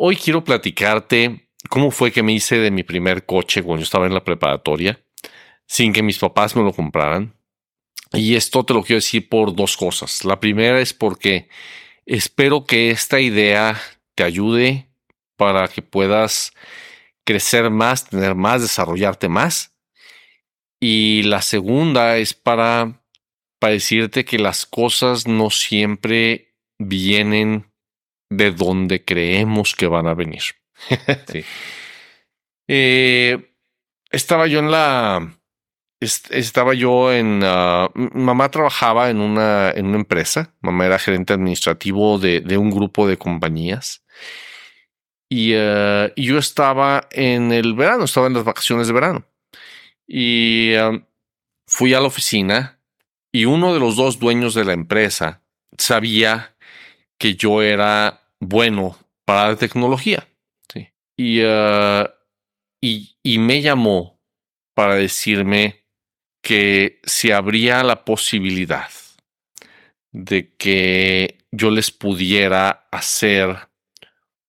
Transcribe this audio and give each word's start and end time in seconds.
Hoy 0.00 0.14
quiero 0.14 0.44
platicarte 0.44 1.48
cómo 1.68 1.90
fue 1.90 2.12
que 2.12 2.22
me 2.22 2.32
hice 2.32 2.56
de 2.58 2.70
mi 2.70 2.84
primer 2.84 3.26
coche 3.26 3.64
cuando 3.64 3.80
yo 3.80 3.84
estaba 3.84 4.06
en 4.06 4.14
la 4.14 4.22
preparatoria, 4.22 5.02
sin 5.66 5.92
que 5.92 6.04
mis 6.04 6.20
papás 6.20 6.54
me 6.54 6.62
lo 6.62 6.72
compraran. 6.72 7.34
Y 8.12 8.36
esto 8.36 8.64
te 8.64 8.74
lo 8.74 8.84
quiero 8.84 8.98
decir 8.98 9.28
por 9.28 9.56
dos 9.56 9.76
cosas. 9.76 10.24
La 10.24 10.38
primera 10.38 10.80
es 10.80 10.94
porque 10.94 11.48
espero 12.06 12.64
que 12.64 12.90
esta 12.90 13.18
idea 13.18 13.76
te 14.14 14.22
ayude 14.22 14.86
para 15.36 15.66
que 15.66 15.82
puedas 15.82 16.52
crecer 17.24 17.68
más, 17.68 18.08
tener 18.08 18.36
más, 18.36 18.62
desarrollarte 18.62 19.28
más. 19.28 19.74
Y 20.78 21.24
la 21.24 21.42
segunda 21.42 22.18
es 22.18 22.34
para, 22.34 23.02
para 23.58 23.72
decirte 23.72 24.24
que 24.24 24.38
las 24.38 24.64
cosas 24.64 25.26
no 25.26 25.50
siempre 25.50 26.54
vienen 26.78 27.67
de 28.30 28.52
donde 28.52 29.04
creemos 29.04 29.74
que 29.74 29.86
van 29.86 30.06
a 30.06 30.14
venir. 30.14 30.42
Eh, 32.70 33.54
estaba 34.10 34.46
yo 34.46 34.58
en 34.58 34.70
la 34.70 35.38
estaba 36.00 36.74
yo 36.74 37.12
en... 37.12 37.42
Uh, 37.42 37.88
mamá 38.14 38.50
trabajaba 38.50 39.10
en 39.10 39.20
una, 39.20 39.70
en 39.70 39.86
una 39.86 39.96
empresa. 39.96 40.54
Mamá 40.60 40.86
era 40.86 40.98
gerente 40.98 41.32
administrativo 41.32 42.18
de, 42.18 42.40
de 42.40 42.56
un 42.56 42.70
grupo 42.70 43.08
de 43.08 43.16
compañías. 43.16 44.04
Y, 45.28 45.54
uh, 45.54 46.10
yo 46.16 46.38
estaba 46.38 47.08
en 47.10 47.52
el 47.52 47.74
verano, 47.74 48.04
estaba 48.04 48.28
en 48.28 48.34
las 48.34 48.44
vacaciones 48.44 48.86
de 48.86 48.92
verano. 48.92 49.24
Y 50.06 50.74
um, 50.76 51.04
fui 51.66 51.92
a 51.94 52.00
la 52.00 52.06
oficina 52.06 52.80
y 53.32 53.44
uno 53.44 53.74
de 53.74 53.80
los 53.80 53.96
dos 53.96 54.18
dueños 54.18 54.54
de 54.54 54.64
la 54.64 54.72
empresa 54.72 55.42
sabía 55.76 56.56
que 57.18 57.34
yo 57.34 57.62
era 57.62 58.22
bueno 58.40 58.96
para 59.24 59.48
la 59.48 59.56
tecnología. 59.56 60.26
Y, 61.20 61.42
uh, 61.42 62.08
y, 62.80 63.16
y 63.24 63.38
me 63.38 63.60
llamó 63.60 64.20
para 64.72 64.94
decirme 64.94 65.84
que 66.40 67.00
se 67.02 67.34
abría 67.34 67.82
la 67.82 68.04
posibilidad 68.04 68.88
de 70.12 70.54
que 70.54 71.38
yo 71.50 71.72
les 71.72 71.90
pudiera 71.90 72.86
hacer 72.92 73.68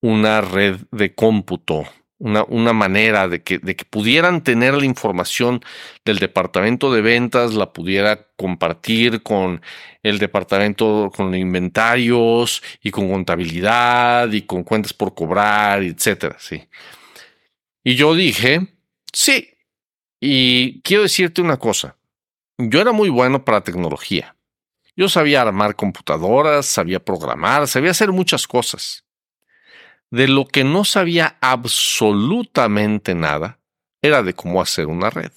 una 0.02 0.42
red 0.42 0.82
de 0.92 1.16
cómputo, 1.16 1.86
una, 2.20 2.44
una 2.44 2.74
manera 2.74 3.28
de 3.28 3.42
que, 3.42 3.58
de 3.60 3.76
que 3.76 3.86
pudieran 3.86 4.44
tener 4.44 4.74
la 4.76 4.86
información 4.86 5.62
del 6.06 6.20
departamento 6.20 6.94
de 6.94 7.02
ventas, 7.02 7.54
la 7.54 7.74
pudiera 7.74 8.28
compartir 8.36 9.24
con 9.24 9.62
el 10.04 10.20
departamento, 10.20 11.12
con 11.16 11.34
inventarios 11.34 12.62
y 12.82 12.92
con 12.92 13.10
contabilidad 13.10 14.32
y 14.32 14.44
con 14.44 14.64
cuentas 14.64 14.94
por 14.94 15.16
cobrar, 15.16 15.82
etcétera, 15.82 16.36
sí. 16.40 16.68
Y 17.84 17.96
yo 17.96 18.14
dije, 18.14 18.68
sí, 19.12 19.50
y 20.20 20.82
quiero 20.82 21.04
decirte 21.04 21.42
una 21.42 21.58
cosa, 21.58 21.98
yo 22.58 22.82
era 22.82 22.92
muy 22.92 23.10
bueno 23.10 23.46
para 23.46 23.64
tecnología. 23.64 24.36
Yo 24.96 25.08
sabía 25.08 25.42
armar 25.42 25.78
computadoras, 25.78 26.66
sabía 26.66 27.00
programar, 27.00 27.70
sabía 27.70 27.92
hacer 27.92 28.12
muchas 28.12 28.46
cosas. 28.46 29.06
De 30.12 30.28
lo 30.28 30.46
que 30.46 30.64
no 30.64 30.86
sabía 30.86 31.38
absolutamente 31.42 33.14
nada 33.14 33.60
era 34.02 34.24
de 34.24 34.34
cómo 34.34 34.62
hacer 34.62 34.88
una 34.88 35.10
red. 35.10 35.32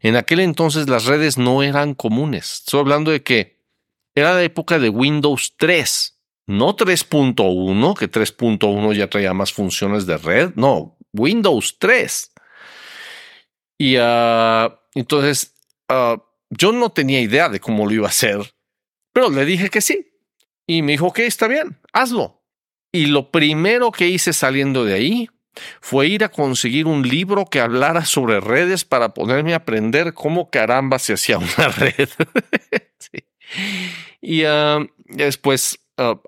En 0.00 0.16
aquel 0.16 0.40
entonces 0.40 0.88
las 0.88 1.06
redes 1.06 1.38
no 1.38 1.62
eran 1.62 1.94
comunes. 1.94 2.54
Estoy 2.60 2.80
hablando 2.80 3.10
de 3.10 3.22
que 3.22 3.60
era 4.14 4.34
la 4.34 4.42
época 4.42 4.78
de 4.78 4.88
Windows 4.88 5.54
3, 5.56 6.20
no 6.48 6.76
3.1, 6.76 7.96
que 7.96 8.10
3.1 8.10 8.94
ya 8.94 9.08
traía 9.08 9.32
más 9.32 9.52
funciones 9.52 10.06
de 10.06 10.18
red, 10.18 10.52
no, 10.56 10.98
Windows 11.12 11.78
3. 11.78 12.32
Y 13.78 13.96
uh, 13.96 14.72
entonces 14.94 15.54
uh, 15.88 16.20
yo 16.50 16.72
no 16.72 16.90
tenía 16.90 17.20
idea 17.20 17.48
de 17.48 17.60
cómo 17.60 17.86
lo 17.86 17.92
iba 17.92 18.06
a 18.06 18.10
hacer, 18.10 18.54
pero 19.12 19.30
le 19.30 19.44
dije 19.44 19.70
que 19.70 19.80
sí. 19.80 20.06
Y 20.66 20.82
me 20.82 20.92
dijo, 20.92 21.06
ok, 21.06 21.20
está 21.20 21.48
bien, 21.48 21.80
hazlo. 21.92 22.39
Y 22.92 23.06
lo 23.06 23.30
primero 23.30 23.92
que 23.92 24.08
hice 24.08 24.32
saliendo 24.32 24.84
de 24.84 24.94
ahí 24.94 25.30
fue 25.80 26.08
ir 26.08 26.24
a 26.24 26.28
conseguir 26.28 26.86
un 26.86 27.06
libro 27.06 27.44
que 27.46 27.60
hablara 27.60 28.04
sobre 28.04 28.40
redes 28.40 28.84
para 28.84 29.14
ponerme 29.14 29.52
a 29.52 29.58
aprender 29.58 30.14
cómo 30.14 30.50
caramba 30.50 30.98
se 30.98 31.12
hacía 31.12 31.38
una 31.38 31.68
red. 31.68 32.08
Y 34.20 34.44
uh, 34.44 34.86
después 35.06 35.78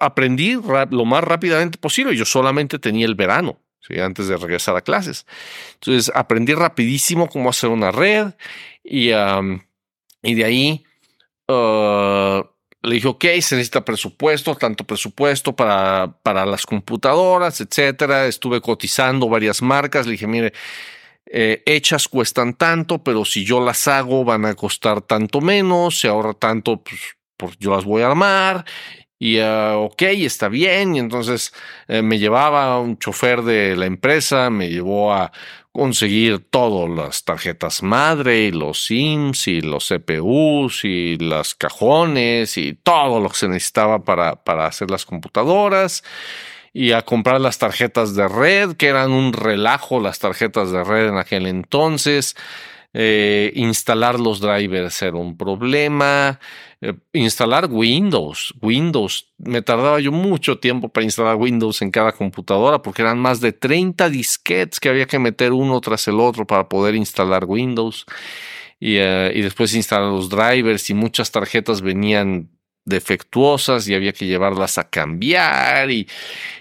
aprendí 0.00 0.53
lo 0.53 1.05
más 1.05 1.25
rápidamente 1.25 1.78
posible. 1.78 2.15
Yo 2.15 2.25
solamente 2.25 2.79
tenía 2.79 3.06
el 3.06 3.15
verano 3.15 3.59
antes 4.00 4.29
de 4.29 4.37
regresar 4.37 4.77
a 4.77 4.81
clases. 4.81 5.27
Entonces 5.75 6.11
aprendí 6.15 6.55
rapidísimo 6.55 7.29
cómo 7.29 7.50
hacer 7.50 7.71
una 7.71 7.91
red 7.91 8.34
y, 8.83 9.11
y 9.11 10.34
de 10.34 10.44
ahí 10.44 10.84
uh, 11.49 12.44
le 12.82 12.94
dije, 12.94 13.09
ok, 13.09 13.25
se 13.41 13.56
necesita 13.56 13.84
presupuesto, 13.84 14.54
tanto 14.56 14.84
presupuesto 14.84 15.54
para, 15.54 16.16
para 16.22 16.44
las 16.44 16.66
computadoras, 16.66 17.60
etcétera. 17.60 18.26
Estuve 18.26 18.60
cotizando 18.60 19.28
varias 19.28 19.62
marcas. 19.62 20.06
Le 20.06 20.12
dije, 20.12 20.26
mire, 20.26 20.53
eh, 21.26 21.62
hechas 21.65 22.09
cuestan 22.09 22.54
tanto, 22.54 23.03
pero 23.03 23.25
si 23.25 23.44
yo 23.44 23.60
las 23.60 23.87
hago 23.88 24.25
van 24.25 24.44
a 24.44 24.54
costar 24.54 25.00
tanto 25.03 25.41
menos, 25.41 26.00
se 26.00 26.09
ahorra 26.09 26.34
tanto, 26.34 26.82
pues, 27.37 27.56
yo 27.59 27.75
las 27.75 27.84
voy 27.84 28.03
a 28.03 28.06
armar 28.06 28.65
y 29.22 29.38
uh, 29.38 29.84
ok, 29.84 30.03
está 30.03 30.49
bien. 30.49 30.97
Y 30.97 30.99
entonces 30.99 31.53
eh, 31.87 32.03
me 32.03 32.19
llevaba 32.19 32.81
un 32.81 32.99
chofer 32.99 33.43
de 33.43 33.76
la 33.76 33.87
empresa, 33.87 34.50
me 34.50 34.69
llevó 34.69 35.12
a 35.12 35.31
conseguir 35.72 36.38
todas 36.38 36.91
las 36.91 37.25
tarjetas 37.25 37.83
madre 37.83 38.44
y 38.44 38.50
los 38.53 38.84
SIMs 38.84 39.49
y 39.49 39.62
los 39.62 39.88
CPUs 39.88 40.84
y 40.84 41.16
las 41.16 41.55
cajones 41.55 42.59
y 42.59 42.75
todo 42.75 43.21
lo 43.21 43.31
que 43.31 43.37
se 43.37 43.49
necesitaba 43.49 44.05
para, 44.05 44.37
para 44.37 44.66
hacer 44.66 44.91
las 44.91 45.06
computadoras 45.06 46.05
y 46.75 46.93
a 46.93 47.03
comprar 47.03 47.41
las 47.41 47.59
tarjetas 47.59 48.15
de 48.15 48.28
red, 48.28 48.77
que 48.77 48.88
eran 48.88 49.12
un 49.12 49.32
relajo 49.32 50.00
las 50.00 50.19
tarjetas 50.19 50.71
de 50.72 50.84
red 50.84 51.09
en 51.09 51.19
aquel 51.19 51.47
entonces. 51.47 52.37
Eh, 52.94 53.53
instalar 53.54 54.20
los 54.20 54.41
drivers 54.41 55.00
era 55.03 55.16
un 55.16 55.36
problema. 55.36 56.38
Eh, 56.80 56.94
instalar 57.12 57.69
Windows. 57.70 58.54
Windows. 58.60 59.32
Me 59.38 59.62
tardaba 59.62 60.00
yo 60.00 60.12
mucho 60.12 60.58
tiempo 60.58 60.91
para 60.91 61.04
instalar 61.04 61.36
Windows 61.36 61.81
en 61.82 61.91
cada 61.91 62.12
computadora 62.12 62.82
porque 62.82 63.02
eran 63.02 63.19
más 63.19 63.41
de 63.41 63.52
30 63.52 64.10
disquetes 64.10 64.78
que 64.78 64.88
había 64.91 65.06
que 65.06 65.19
meter 65.19 65.52
uno 65.52 65.81
tras 65.81 66.06
el 66.08 66.20
otro 66.20 66.47
para 66.47 66.69
poder 66.69 66.94
instalar 66.94 67.44
Windows. 67.47 68.04
Y, 68.78 68.97
eh, 68.97 69.32
después 69.42 69.75
instalar 69.75 70.10
los 70.10 70.28
drivers 70.28 70.91
y 70.91 70.94
muchas 70.94 71.31
tarjetas 71.31 71.82
venían 71.82 72.50
defectuosas 72.84 73.86
y 73.88 73.94
había 73.94 74.12
que 74.12 74.26
llevarlas 74.26 74.76
a 74.76 74.91
cambiar 74.91 75.88
y, 75.91 76.08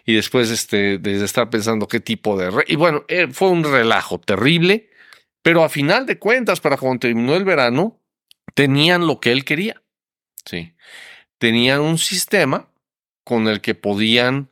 y 0.06 0.14
después 0.14 0.52
este, 0.52 1.00
desde 1.00 1.26
estar 1.26 1.50
pensando 1.50 1.88
qué 1.88 2.00
tipo 2.00 2.38
de... 2.38 2.64
y 2.68 2.76
bueno, 2.76 3.04
fue 3.32 3.50
un 3.50 3.64
relajo 3.64 4.20
terrible 4.20 4.91
pero 5.42 5.64
a 5.64 5.70
final 5.70 6.06
de 6.06 6.20
cuentas, 6.20 6.60
para 6.60 6.78
cuando 6.78 7.00
terminó 7.00 7.36
el 7.36 7.44
verano, 7.44 8.00
tenían 8.54 9.08
lo 9.08 9.20
que 9.20 9.32
él 9.32 9.46
quería. 9.46 9.82
Sí. 10.46 10.74
Tenían 11.38 11.82
un 11.82 11.98
sistema 11.98 12.68
con 13.24 13.48
el 13.48 13.62
que 13.62 13.76
podían 13.76 14.50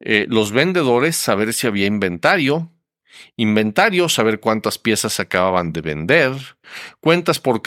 eh, 0.00 0.26
los 0.28 0.52
vendedores 0.52 1.16
saber 1.16 1.52
si 1.52 1.66
había 1.66 1.86
inventario, 1.86 2.70
inventario, 3.36 4.08
saber 4.08 4.40
cuántas 4.40 4.78
piezas 4.78 5.12
se 5.12 5.22
acababan 5.22 5.72
de 5.72 5.82
vender, 5.82 6.32
cuentas 7.00 7.38
por, 7.38 7.62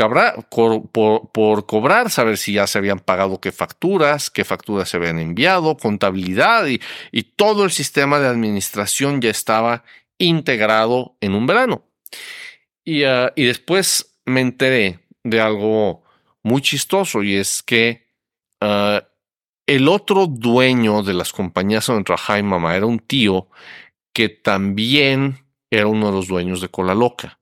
cobrar, 1.66 2.10
saber 2.10 2.38
si 2.38 2.54
ya 2.54 2.66
se 2.68 2.80
habían 2.80 3.00
pagado 3.00 3.40
qué 3.40 3.52
facturas, 3.52 4.30
qué 4.32 4.44
facturas 4.44 4.90
se 4.90 4.98
habían 4.98 5.20
enviado, 5.20 5.78
contabilidad 5.78 6.66
y 6.68 7.24
todo 7.24 7.64
el 7.64 7.72
sistema 7.72 8.20
de 8.20 8.28
administración 8.28 9.22
ya 9.22 9.30
estaba 9.30 9.84
integrado 10.18 11.16
en 11.22 11.36
un 11.36 11.46
verano. 11.46 11.86
Ah, 12.88 13.32
y, 13.36 13.46
después 13.46 14.16
me 14.26 14.42
enteré 14.42 15.00
de 15.24 15.42
algo 15.42 16.04
muy 16.44 16.62
chistoso 16.62 17.24
y 17.24 17.36
es 17.36 17.64
que 17.64 18.08
ah, 18.62 19.04
el 19.66 19.88
otro 19.88 20.28
dueño 20.28 21.02
de 21.02 21.16
las 21.16 21.32
compañías 21.32 21.88
donde 21.88 22.04
trabajaba 22.04 22.42
mi 22.42 22.50
mamá 22.50 22.76
era 22.76 22.86
un 22.86 23.00
tío 23.00 23.50
que 24.14 24.30
también 24.30 25.46
era 25.72 25.88
uno 25.88 26.08
de 26.08 26.12
los 26.14 26.28
dueños 26.28 26.62
de 26.62 26.70
Cola 26.70 26.94
Loca. 26.94 27.40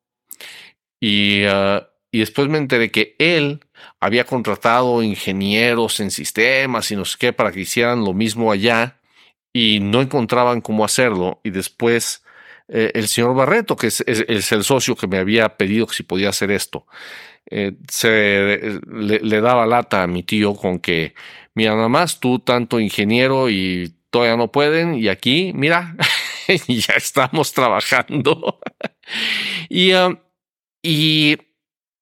Y, 1.01 1.43
ah, 1.45 1.89
y 2.11 2.19
después 2.19 2.47
me 2.47 2.57
enteré 2.57 2.91
que 2.91 3.15
él 3.19 3.65
había 3.99 4.25
contratado 4.25 5.03
ingenieros 5.03 5.99
en 5.99 6.11
sistemas 6.11 6.89
y 6.91 6.95
no 6.95 7.05
sé 7.05 7.17
qué 7.19 7.33
para 7.33 7.51
que 7.51 7.61
hicieran 7.61 8.05
lo 8.05 8.13
mismo 8.13 8.51
allá 8.51 9.01
y 9.51 9.79
no 9.81 10.01
encontraban 10.01 10.61
cómo 10.61 10.85
hacerlo. 10.85 11.41
Y 11.43 11.49
después 11.49 12.23
eh, 12.67 12.91
el 12.93 13.07
señor 13.07 13.35
Barreto, 13.35 13.75
que 13.75 13.87
es, 13.87 14.01
el 14.07 14.63
socio 14.63 14.95
que 14.95 15.07
me 15.07 15.17
había 15.17 15.57
pedido 15.57 15.87
que 15.87 15.95
si 15.95 16.03
podía 16.03 16.29
hacer 16.29 16.51
esto, 16.51 16.85
eh, 17.49 17.73
se 17.89 18.79
le, 18.87 19.41
daba 19.41 19.65
lata 19.65 20.03
a 20.03 20.07
mi 20.07 20.23
tío 20.23 20.55
con 20.55 20.79
que, 20.79 21.13
mira, 21.55 21.75
nada 21.75 21.89
más 21.89 22.19
tú, 22.19 22.39
tanto 22.39 22.79
ingeniero 22.79 23.49
y 23.49 23.95
todavía 24.09 24.37
no 24.37 24.51
pueden 24.51 24.95
y 24.95 25.09
aquí, 25.09 25.51
mira, 25.53 25.95
ya 26.67 26.93
estamos 26.95 27.53
trabajando. 27.53 28.59
y, 29.69 29.93
um, 29.93 30.17
y 30.81 31.37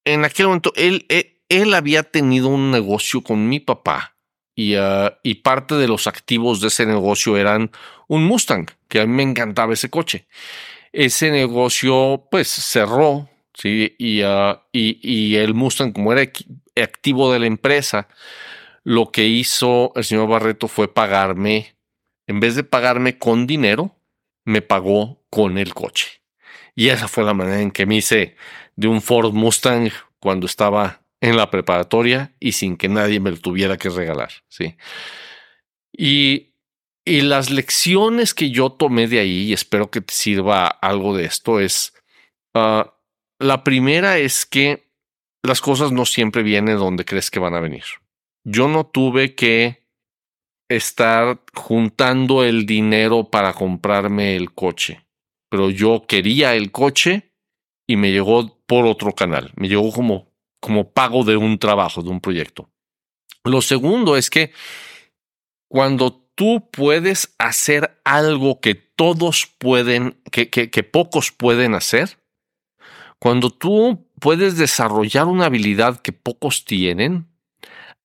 en 0.06 0.26
aquel 0.26 0.48
momento 0.48 0.74
él, 0.76 1.06
él, 1.10 1.42
él, 1.50 1.74
había 1.74 2.04
tenido 2.04 2.50
un 2.50 2.72
negocio 2.72 3.22
con 3.22 3.50
mi 3.50 3.60
papá 3.60 4.16
y, 4.56 4.76
uh, 4.76 5.12
y 5.24 5.36
parte 5.36 5.76
de 5.76 5.88
los 5.88 6.08
activos 6.08 6.62
de 6.62 6.68
ese 6.68 6.86
negocio 6.86 7.38
eran 7.38 7.72
un 8.08 8.26
Mustang, 8.26 8.68
que 8.88 9.02
a 9.02 9.06
mí 9.06 9.14
me 9.14 9.24
encantaba 9.24 9.74
ese 9.74 9.90
coche. 9.90 10.28
Ese 10.92 11.32
negocio 11.32 12.28
pues 12.30 12.48
cerró, 12.50 13.30
¿sí? 13.54 13.96
Y, 13.98 14.24
uh, 14.24 14.60
y, 14.72 15.00
y 15.02 15.36
el 15.38 15.54
Mustang, 15.54 15.94
como 15.94 16.14
era 16.14 16.30
activo 16.76 17.32
de 17.32 17.40
la 17.40 17.46
empresa, 17.48 18.08
lo 18.84 19.12
que 19.12 19.26
hizo 19.26 19.92
el 19.96 20.04
señor 20.04 20.28
Barreto 20.28 20.68
fue 20.68 20.94
pagarme, 20.94 21.76
en 22.28 22.40
vez 22.40 22.56
de 22.56 22.64
pagarme 22.64 23.18
con 23.18 23.48
dinero, 23.48 23.96
me 24.46 24.62
pagó 24.62 25.22
con 25.30 25.58
el 25.58 25.74
coche. 25.74 26.22
Y 26.76 26.90
esa 26.90 27.08
fue 27.08 27.24
la 27.24 27.34
manera 27.34 27.62
en 27.62 27.72
que 27.72 27.86
me 27.86 27.98
hice 27.98 28.36
de 28.76 28.88
un 28.88 29.02
Ford 29.02 29.34
Mustang 29.34 29.92
cuando 30.20 30.46
estaba 30.46 31.01
en 31.22 31.38
la 31.38 31.50
preparatoria 31.52 32.36
y 32.40 32.54
sin 32.54 32.76
que 32.76 32.90
nadie 32.90 33.20
me 33.20 33.32
lo 33.32 33.38
tuviera 33.38 33.78
que 33.78 33.90
regalar. 33.90 34.32
Sí. 34.50 34.76
Y, 35.94 36.56
y 37.06 37.22
las 37.22 37.50
lecciones 37.50 38.34
que 38.34 38.50
yo 38.50 38.72
tomé 38.72 39.08
de 39.08 39.20
ahí, 39.20 39.44
y 39.44 39.54
espero 39.54 39.92
que 39.92 40.02
te 40.02 40.14
sirva 40.14 40.68
algo 40.68 41.16
de 41.16 41.26
esto, 41.26 41.60
es 41.60 41.94
uh, 42.56 42.84
la 43.40 43.64
primera 43.64 44.18
es 44.18 44.46
que 44.46 44.92
las 45.44 45.62
cosas 45.62 45.92
no 45.92 46.06
siempre 46.06 46.44
vienen 46.44 46.78
donde 46.78 47.06
crees 47.06 47.32
que 47.32 47.40
van 47.40 47.56
a 47.56 47.60
venir. 47.60 47.84
Yo 48.44 48.68
no 48.68 48.86
tuve 48.86 49.36
que 49.36 49.88
estar 50.70 51.42
juntando 51.54 52.44
el 52.44 52.66
dinero 52.66 53.30
para 53.30 53.54
comprarme 53.54 54.36
el 54.36 54.54
coche, 54.54 55.06
pero 55.50 55.70
yo 55.70 56.06
quería 56.08 56.56
el 56.56 56.72
coche 56.72 57.34
y 57.88 57.98
me 57.98 58.12
llegó 58.12 58.64
por 58.66 58.86
otro 58.86 59.14
canal, 59.14 59.52
me 59.56 59.68
llegó 59.68 59.92
como, 59.92 60.31
como 60.62 60.92
pago 60.92 61.26
de 61.26 61.36
un 61.36 61.60
trabajo, 61.60 62.02
de 62.02 62.10
un 62.10 62.22
proyecto. 62.22 62.70
Lo 63.44 63.62
segundo 63.62 64.16
es 64.16 64.30
que 64.30 64.54
cuando 65.68 66.14
tú 66.36 66.70
puedes 66.72 67.34
hacer 67.38 68.00
algo 68.06 68.62
que 68.62 68.76
todos 68.76 69.48
pueden, 69.58 70.22
que, 70.32 70.50
que, 70.50 70.84
pocos 70.84 71.32
pueden 71.32 71.74
hacer, 71.74 72.20
cuando 73.20 73.50
tú 73.50 74.08
puedes 74.20 74.58
desarrollar 74.58 75.26
una 75.26 75.46
habilidad 75.46 76.00
que 76.00 76.14
pocos 76.14 76.64
tienen, 76.64 77.28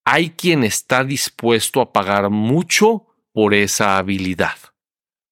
hay 0.05 0.31
quien 0.31 0.64
está 0.64 1.05
dispuesto 1.05 1.81
a 1.81 1.93
pagar 1.93 2.31
mucho 2.31 3.06
por 3.32 3.53
esa 3.53 3.99
habilidad. 3.99 4.56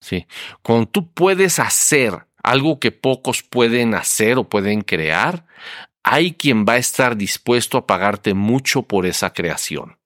¿sí? 0.01 0.27
Cuando 0.63 0.87
tú 0.87 1.13
puedes 1.13 1.59
hacer 1.59 2.27
algo 2.43 2.79
que 2.79 2.93
pocos 2.93 3.43
pueden 3.43 3.95
hacer 3.95 4.37
o 4.37 4.49
pueden 4.49 4.83
crear, 4.83 5.47
hay 6.05 6.35
quien 6.35 6.65
va 6.65 6.75
a 6.75 6.79
estar 6.79 7.17
dispuesto 7.17 7.79
a 7.79 7.87
pagarte 7.87 8.35
mucho 8.35 8.83
por 8.83 9.07
esa 9.07 9.33
creación. 9.33 9.99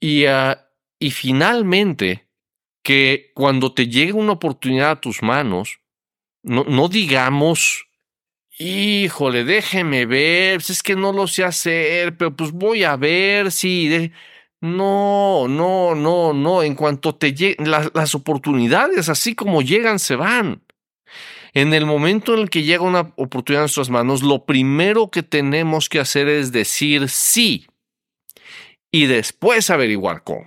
Y, 0.00 0.26
uh, 0.26 0.56
y 0.98 1.10
finalmente, 1.10 2.26
que 2.82 3.32
cuando 3.34 3.74
te 3.74 3.88
llegue 3.88 4.12
una 4.12 4.32
oportunidad 4.32 4.90
a 4.92 5.00
tus 5.00 5.22
manos, 5.22 5.80
no, 6.42 6.64
no 6.64 6.88
digamos, 6.88 7.86
Híjole, 8.56 9.44
déjeme 9.44 10.06
ver, 10.06 10.60
es 10.60 10.82
que 10.82 10.94
no 10.94 11.12
lo 11.12 11.26
sé 11.26 11.42
hacer, 11.42 12.16
pero 12.16 12.36
pues 12.36 12.52
voy 12.52 12.84
a 12.84 12.96
ver 12.96 13.50
si... 13.50 14.12
No, 14.60 15.46
no, 15.48 15.94
no, 15.94 16.32
no. 16.32 16.62
En 16.62 16.74
cuanto 16.74 17.16
te 17.16 17.34
lleguen 17.34 17.70
las 17.70 18.14
oportunidades, 18.14 19.08
así 19.08 19.34
como 19.34 19.60
llegan, 19.60 19.98
se 19.98 20.16
van. 20.16 20.62
En 21.54 21.72
el 21.72 21.86
momento 21.86 22.34
en 22.34 22.40
el 22.40 22.50
que 22.50 22.64
llega 22.64 22.82
una 22.82 23.12
oportunidad 23.16 23.62
en 23.62 23.64
nuestras 23.64 23.88
manos, 23.88 24.22
lo 24.22 24.44
primero 24.44 25.10
que 25.10 25.22
tenemos 25.22 25.88
que 25.88 26.00
hacer 26.00 26.28
es 26.28 26.50
decir 26.50 27.08
sí 27.08 27.68
y 28.92 29.06
después 29.06 29.70
averiguar 29.70 30.24
cómo. 30.24 30.46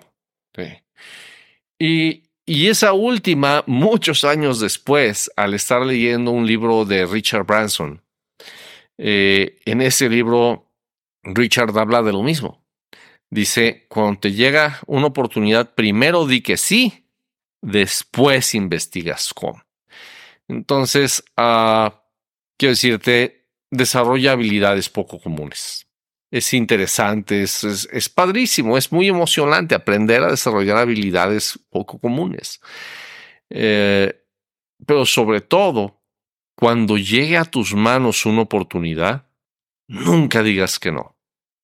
Y, 1.79 2.23
y 2.45 2.67
esa 2.67 2.93
última, 2.93 3.63
muchos 3.67 4.23
años 4.23 4.59
después, 4.59 5.31
al 5.35 5.53
estar 5.53 5.85
leyendo 5.85 6.31
un 6.31 6.47
libro 6.47 6.85
de 6.85 7.05
Richard 7.05 7.45
Branson, 7.45 8.01
eh, 8.97 9.59
en 9.65 9.81
ese 9.81 10.09
libro 10.09 10.71
Richard 11.23 11.77
habla 11.77 12.01
de 12.01 12.13
lo 12.13 12.23
mismo. 12.23 12.65
Dice, 13.29 13.85
cuando 13.89 14.21
te 14.21 14.31
llega 14.31 14.79
una 14.87 15.07
oportunidad, 15.07 15.75
primero 15.75 16.25
di 16.25 16.41
que 16.41 16.57
sí, 16.57 17.05
después 17.61 18.55
investigas 18.55 19.33
cómo. 19.33 19.66
Entonces, 20.47 21.23
uh, 21.37 21.89
quiero 22.57 22.71
decirte, 22.71 23.49
desarrolla 23.69 24.31
habilidades 24.33 24.89
poco 24.89 25.19
comunes 25.19 25.87
es 26.31 26.53
interesante, 26.53 27.41
es, 27.41 27.63
es, 27.63 28.09
padrísimo, 28.09 28.77
es 28.77 28.91
muy 28.91 29.07
emocionante 29.07 29.75
aprender 29.75 30.23
a 30.23 30.31
desarrollar 30.31 30.77
habilidades 30.77 31.59
poco 31.69 31.99
comunes. 31.99 32.59
Eh, 33.49 34.25
pero 34.85 35.05
sobre 35.05 35.41
todo, 35.41 36.03
cuando 36.55 36.97
llegue 36.97 37.37
a 37.37 37.45
tus 37.45 37.73
manos 37.73 38.25
una 38.25 38.41
oportunidad, 38.41 39.29
nunca 39.87 40.43
digas 40.43 40.79
que 40.79 40.91
no. 40.91 41.17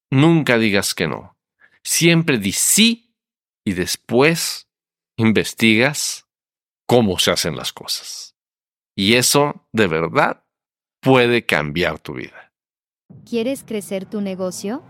Nunca 0.09 0.57
digas 0.57 0.93
que 0.95 1.07
no. 1.07 1.37
Siempre 1.83 2.37
di 2.37 2.53
sí 2.53 3.15
y 3.65 3.73
después 3.73 4.69
investigas 5.17 6.25
cómo 6.87 7.19
se 7.19 7.31
hacen 7.31 7.57
las 7.57 7.73
cosas. 7.73 8.32
Y 8.95 9.15
eso, 9.15 9.65
de 9.71 9.87
verdad, 9.87 10.43
puede 11.01 11.45
cambiar 11.45 11.99
tu 11.99 12.13
vida. 12.13 12.51
¿Quieres 13.27 13.63
crecer 13.63 14.05
tu 14.05 14.21
negocio? 14.21 14.83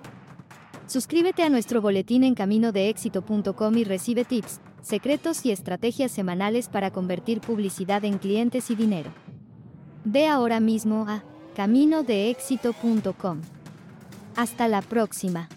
Suscríbete 0.87 1.43
a 1.43 1.49
nuestro 1.49 1.81
boletín 1.81 2.23
en 2.23 2.35
caminodeéxito.com 2.35 3.77
y 3.77 3.83
recibe 3.83 4.25
tips, 4.25 4.59
secretos 4.81 5.45
y 5.45 5.51
estrategias 5.51 6.11
semanales 6.11 6.67
para 6.67 6.91
convertir 6.91 7.39
publicidad 7.41 8.03
en 8.05 8.17
clientes 8.17 8.69
y 8.69 8.75
dinero. 8.75 9.11
Ve 10.03 10.27
ahora 10.27 10.59
mismo 10.59 11.05
a 11.07 11.23
caminodeéxito.com. 11.55 13.41
Hasta 14.35 14.67
la 14.67 14.81
próxima. 14.81 15.47